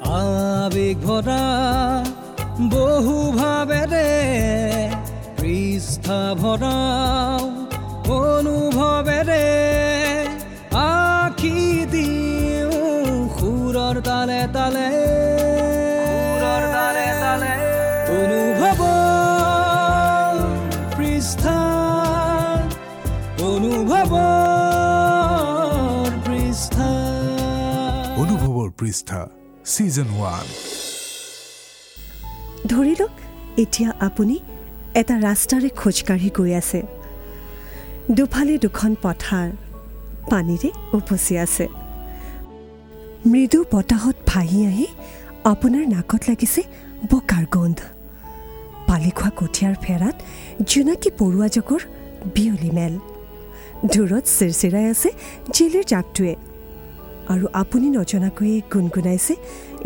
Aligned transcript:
আবেগ 0.00 0.96
ভৰা 1.06 1.44
বহু 2.72 3.16
ভাবেৰে 3.32 4.08
পৃষ্ঠা 5.40 6.20
ভৰাও 6.42 7.40
অনুভৱেৰে 8.16 9.46
আখি 10.80 11.58
দিওঁ 11.92 13.16
সুৰৰ 13.38 13.96
তালে 14.08 14.40
তালে। 14.52 14.88
সুৰৰ 16.06 16.62
তালে 16.76 17.06
তালে। 17.22 17.54
অনুভৱ 18.20 18.80
পৃষ্ঠা 20.96 21.58
অনুভৱ 23.50 24.12
পৃষ্ঠা। 26.26 26.90
অনুভৱৰ 28.22 28.68
পৃষ্ঠা। 28.80 29.39
ছিজন 29.64 30.08
ওৱান 30.18 30.46
ধৰি 32.66 32.94
লওক 33.00 33.14
এতিয়া 33.62 33.90
আপুনি 34.00 34.36
এটা 34.94 35.14
ৰাস্তাৰে 35.28 35.68
খোজকাঢ়ি 35.76 36.30
গৈ 36.38 36.52
আছে। 36.60 36.80
দুফালে 38.16 38.54
দুখন 38.58 38.92
পথাৰ 39.02 39.48
পানীৰে 40.30 40.70
উপচি 40.98 41.34
আছে। 41.38 41.66
মৃদু 43.26 43.64
বতাহত 43.72 44.16
ভাহি 44.26 44.66
আহি 44.66 44.86
আপোনাৰ 45.52 45.84
নাকত 45.94 46.22
লাগিছে 46.28 46.60
বোকাৰ 47.10 47.44
গোন্ধ। 47.54 47.80
পালি 48.88 49.10
খোৱা 49.18 49.30
কঠীয়াৰ 49.40 49.74
ফেৰাত 49.84 50.16
জোনাকী 50.70 51.10
পৰুৱা 51.20 51.48
জগৰ 51.56 51.82
বিয়লি 52.34 52.70
মেল। 52.78 52.94
দূৰত 53.92 54.24
চিৰচিৰাই 54.36 54.86
আছে 54.92 55.08
জিলিৰ 55.54 55.84
জাকটোৱে। 55.92 56.34
আৰু 57.32 57.46
আপুনি 57.62 57.86
নজনাকৈয়ে 57.98 58.58
গুণগুণাইছে 58.72 59.34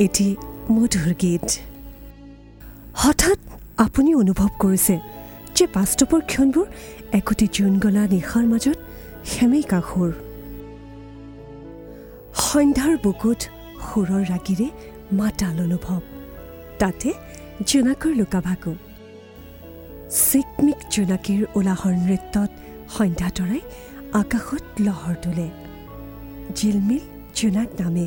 এটি 0.04 0.26
মধুৰ 0.74 1.08
গীত। 1.22 1.46
হঠাৎ 3.02 3.38
আপুনি 3.84 4.10
অনুভৱ 4.22 4.50
কৰিছে 4.62 4.94
যে 5.56 5.64
বাস্তৱৰ 5.76 6.22
ক্ষণবোৰ 6.30 6.66
একোটি 7.18 7.46
জোন 7.56 7.72
গলা 7.84 8.04
নিশাৰ 8.14 8.44
মাজত 8.52 8.78
সেমেকা 9.32 9.80
সুৰ 9.88 10.10
সন্ধ্যাৰ 12.46 12.94
বুকুত 13.04 13.40
সুৰৰ 13.86 14.22
ৰাগিৰে 14.32 14.68
মাতাল 15.18 15.56
অনুভৱ। 15.66 16.00
তাতে 16.80 17.10
জোনাকৰ 17.68 18.12
লুকাভাকু। 18.20 18.72
চিকমিক 20.28 20.78
জোনাকীৰ 20.94 21.42
উলাহৰ 21.58 21.94
নৃত্যত 22.06 22.50
সন্ধ্যা 22.94 23.30
তৰাই 23.36 23.62
আকাশত 24.20 24.64
লহৰ 24.86 25.14
তোলে। 25.24 25.48
জিলমিল 26.58 27.04
জোনাক 27.38 27.68
নামে। 27.80 28.06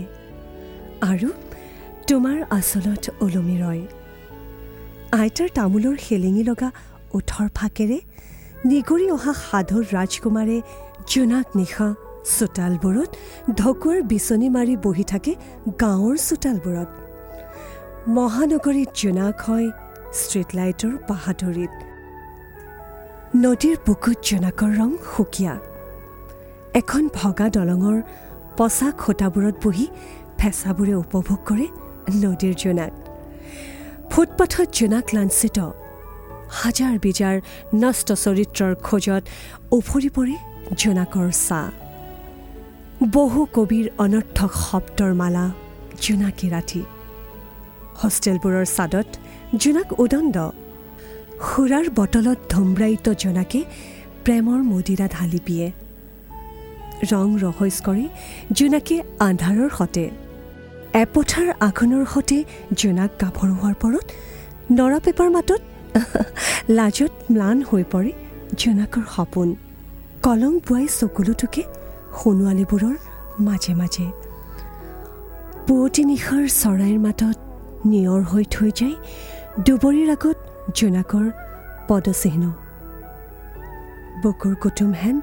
আৰু 1.11 1.29
তোমাৰ 2.07 2.37
আচলত 2.57 3.03
ওলমি 3.23 3.55
ৰয়। 3.63 3.83
আইতাৰ 5.21 5.49
তামোলৰ 5.57 5.95
খেলেঙি 6.05 6.43
লগা 6.49 6.69
ওঠৰ 7.17 7.47
ফাকেৰে 7.57 7.99
নিগৰি 8.69 9.07
অহা 9.15 9.33
সাধুৰ 9.43 9.83
ৰাজকুমাৰে 9.97 10.57
জোনাক 11.11 11.47
নিশা 11.59 11.87
চোতালবোৰত 12.37 13.09
ঢকুৱাৰ 13.59 13.99
বিচনী 14.11 14.47
মাৰি 14.55 14.75
বহি 14.85 15.05
থাকে 15.11 15.31
গাঁৱৰ 15.81 16.15
চোতালবোৰত। 16.27 16.89
মহানগৰীত 18.17 18.89
জোনাক 19.01 19.35
হয় 19.47 19.67
ষ্ট্ৰীট 20.19 20.49
লাইটৰ 20.57 20.93
বাহাদুৰিত। 21.09 21.73
নদীৰ 23.43 23.77
বুকুত 23.87 24.17
জোনাকৰ 24.29 24.71
ৰং 24.79 24.91
সুকীয়া। 25.13 25.53
এখন 26.79 27.03
ভগা 27.15 27.47
দলঙৰ 27.49 27.97
পচা 28.57 28.87
খুটাবোৰত 29.01 29.55
বহি 29.63 29.85
ফেঁচাবোৰে 30.39 30.93
উপভোগ 31.03 31.39
কৰে 31.47 31.67
নদীৰ 32.23 32.53
জোনাক। 32.63 32.93
ফুটপাথত 34.11 34.67
জোনাক 34.77 35.05
লাঞ্চিত 35.15 35.57
হাজাৰ 36.59 36.95
বিজাৰ 37.05 37.35
নষ্ট 37.83 38.07
চৰিত্ৰৰ 38.23 38.73
খোজত 38.87 39.23
উফৰি 39.77 40.09
পৰে 40.15 40.35
জোনাকৰ 40.81 41.29
চাহ 41.47 41.65
বহু 43.15 43.39
কবিৰ 43.55 43.85
অনৰ্থক 44.03 44.51
শব্দৰ 44.67 45.11
মালা 45.21 45.45
জোনাকী 46.03 46.47
ৰাতি 46.53 46.81
হোষ্টেলবোৰৰ 48.01 48.65
ছাদত 48.75 49.07
জোনাক 49.61 49.89
উদণ্ড। 50.03 50.35
সুৰাৰ 51.47 51.85
বটলত 51.97 52.39
ধুম্ৰায়িত 52.53 53.07
জোনাকে 53.23 53.59
প্ৰেমৰ 54.25 54.59
মদিৰা 54.71 55.05
ঢালি 55.15 55.39
পিয়ে। 55.47 55.67
ৰং 57.11 57.27
ৰহস্য 57.43 57.79
কৰি 57.87 58.05
জোনাকে 58.57 58.95
আন্ধাৰৰ 59.27 59.69
সতে। 59.77 60.05
এপথাৰ 61.03 61.47
আঘোণৰ 61.67 62.03
সতে 62.13 62.37
জোনাক 62.79 63.11
গাভৰু 63.21 63.53
হোৱাৰ 63.61 63.75
পৰত 63.83 64.05
নৰা 64.77 64.99
পেপাৰ 65.05 65.29
মাতত 65.37 65.61
লাজত 66.77 67.11
ম্লান 67.33 67.57
হৈ 67.69 67.83
পৰে 67.93 68.11
জোনাকৰ 68.61 69.05
সপোন। 69.15 69.49
কলং 70.25 70.53
বোৱাই 70.67 70.85
চকুলোটোকে 70.99 71.63
সোণোৱালীবোৰৰ 72.19 72.95
মাজে 73.47 73.73
মাজে। 73.81 74.05
পুৱতি 75.67 76.01
নিশাৰ 76.11 76.43
চৰাইৰ 76.61 76.97
মাতত 77.05 77.37
নিয়ৰ 77.91 78.21
হৈ 78.31 78.43
থৈ 78.53 78.69
যায় 78.79 78.95
দুবৰীৰ 79.65 80.09
আগত 80.15 80.37
জোনাকৰ 80.77 81.25
পদচিহ্ন। 81.87 82.43
বকুৰ 84.23 84.53
কুটুম 84.63 84.91
হেন 85.01 85.17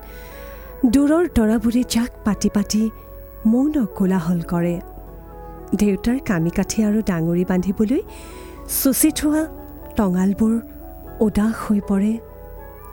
দূৰৰ 0.92 1.28
তৰাবোৰে 1.36 1.82
জাক 1.94 2.10
পাতি 2.24 2.48
পাতি 2.56 2.82
মৌন 3.50 3.76
কোলাহল 3.96 4.40
কৰে। 4.52 4.76
দেউতাৰ 5.80 6.18
কামি 6.28 6.50
কাঠি 6.56 6.78
আৰু 6.88 6.98
ডাঙৰি 7.10 7.44
বান্ধিবলৈ 7.50 8.00
চুচি 8.78 9.10
থোৱা 9.18 9.42
টঙালবোৰ 9.96 10.54
উদাস 11.26 11.54
হৈ 11.62 11.80
পৰে 11.88 12.12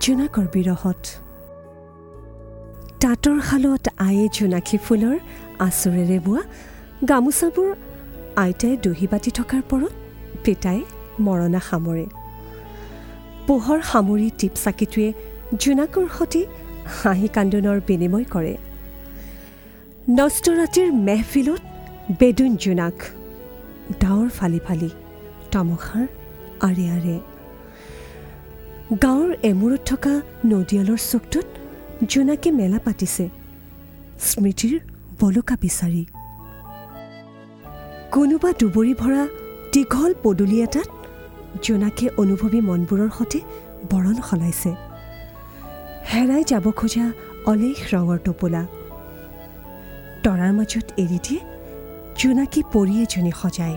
জোনাকৰ 0.03 0.45
বিৰহত। 0.53 1.01
তাঁতৰ 3.01 3.37
শালত 3.49 3.85
আয়ে 4.07 4.25
জোনাকী 4.37 4.77
ফুলৰ 4.85 5.17
আচৰেৰে 5.67 6.17
বোৱা 6.25 6.41
গামোচাবোৰ 7.09 7.69
আইতাই 8.43 8.73
দহি 8.85 9.05
বাতি 9.11 9.31
থকাৰ 9.39 9.61
পৰত 9.69 9.93
পিতাই 10.43 10.79
মৰণা 11.25 11.61
সামৰে। 11.69 12.05
পোহৰ 13.47 13.79
সামৰি 13.91 14.27
টিপ 14.39 14.53
চাকিটোৱে 14.63 15.07
জোনাকৰ 15.61 16.07
সৈতে 16.17 16.41
হাঁহি 16.85 17.27
কান্দোনৰ 17.27 17.81
বিনিময় 17.87 18.23
কৰে। 18.23 18.57
নষ্ট 20.09 20.49
ৰাতিৰ 20.49 20.93
মেহফিলত 20.93 21.61
বেদুন 22.19 22.55
জোনাক। 22.55 22.93
ডাৱৰ 23.99 24.29
ফালি 24.29 24.59
ফালি 24.59 24.89
তামোখাৰ 25.51 26.07
আৰে 26.61 26.85
আৰে। 26.89 27.19
গাঁৱৰ 29.03 29.35
এমূৰত 29.43 29.81
থকা 29.85 30.21
নদীয়ালৰ 30.45 30.97
চুকটোত 30.97 31.45
জোনাকে 32.09 32.51
মেলা 32.51 32.79
পাতিছে। 32.85 33.29
স্মৃতিৰ 34.19 34.79
বলুকা 35.19 35.55
বিচাৰি। 35.61 36.05
কোনোবা 38.11 38.51
দুবৰি 38.59 38.93
ভৰা 38.93 39.27
দীঘল 39.73 40.13
পদূলি 40.23 40.61
এটাত 40.61 40.89
জোনাকে 41.63 42.09
অনুভৱী 42.17 42.61
মনবোৰৰ 42.61 43.09
সৈতে 43.17 43.39
বৰণ 43.91 44.13
সলাইছে। 44.13 44.90
হেৰাই 46.11 46.43
যাব 46.51 46.65
খোজা 46.79 47.05
অলেখ 47.51 47.77
ৰঙৰ 47.93 48.19
টোপোলা। 48.25 48.63
তৰাৰ 50.23 50.51
মাজত 50.57 50.87
এৰি 51.03 51.19
দিয়ে 51.25 51.41
জোনাকী 52.19 52.61
পৰি 52.73 52.95
এজনী 53.03 53.31
সজাই 53.41 53.75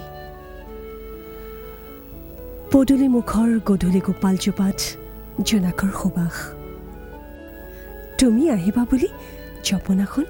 পদূলি 2.72 3.08
মুখৰ 3.16 3.50
গধূলি 3.68 4.00
গোপালজোপাত 4.06 4.78
জোনাকৰ 5.48 5.90
সুবাস। 6.00 6.36
তুমি 8.18 8.42
আহিবা 8.56 8.82
বুলি 8.90 9.08
জপনাখন 9.68 10.24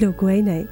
লগোৱাই 0.00 0.40
নাই। 0.48 0.62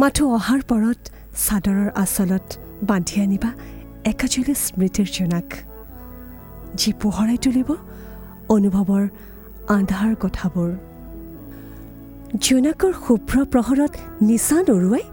মাথো 0.00 0.24
অহাৰ 0.36 0.60
পৰত 0.70 1.00
চাদৰৰ 1.46 1.88
আচলত 2.04 2.46
বান্ধি 2.88 3.16
আনিবা 3.24 3.50
একাজলি 4.10 4.54
স্মৃতিৰ 4.64 5.08
জোনাক। 5.16 5.48
যি 6.80 6.90
পোহৰাই 7.00 7.38
তুলিব 7.44 7.68
অনুভৱৰ 8.54 9.04
আন্ধাৰ 9.72 10.14
কথাবোৰ। 10.22 10.70
জোনাকৰ 12.44 12.92
শুভ্ৰ 13.04 13.36
প্ৰহৰত 13.52 13.92
নিচা 14.28 14.56
নৰুৱাই 14.68 15.04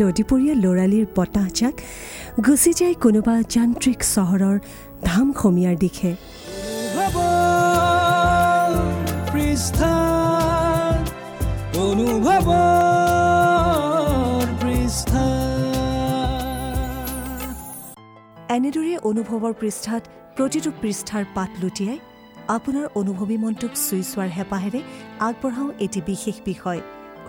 নদীপৰীয়া 0.00 0.54
ল'ৰালিৰ 0.64 1.06
বতাহজাক 1.16 1.74
গুচি 2.46 2.72
যায় 2.78 2.94
কোনোবা 3.04 3.34
যান্ত্ৰিক 3.54 3.98
চহৰৰ 4.14 4.56
ধাম 5.08 5.26
সমিয়াৰ 5.40 5.76
দিশে 5.82 6.10
এনেদৰে 18.56 18.94
অনুভৱৰ 19.10 19.52
পৃষ্ঠাত 19.60 20.02
প্ৰতিটো 20.36 20.70
পৃষ্ঠাৰ 20.82 21.24
পাত 21.34 21.50
লুটিয়াই 21.62 21.98
আপোনাৰ 22.48 22.88
অনুভৱী 22.94 23.36
মনটোক 23.36 23.70
চুই 23.74 24.02
চোৱাৰ 24.02 24.28
হেঁপাহেৰে 24.28 24.80
আগবঢ়াওঁ 25.20 25.72
এটি 25.80 26.00
বিশেষ 26.06 26.40
বিষয়। 26.44 26.80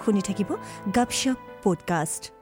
শুনি 0.06 0.22
থাকিব 0.22 0.56
গাপশ্বপ 0.96 1.38
পডকাষ্ট। 1.64 2.39